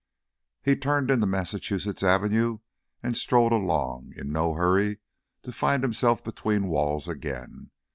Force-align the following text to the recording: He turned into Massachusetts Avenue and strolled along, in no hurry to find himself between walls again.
He 0.63 0.75
turned 0.75 1.11
into 1.11 1.27
Massachusetts 1.27 2.01
Avenue 2.01 2.57
and 3.03 3.15
strolled 3.15 3.51
along, 3.51 4.13
in 4.15 4.31
no 4.31 4.55
hurry 4.55 4.97
to 5.43 5.51
find 5.51 5.83
himself 5.83 6.23
between 6.23 6.69
walls 6.69 7.07
again. 7.07 7.69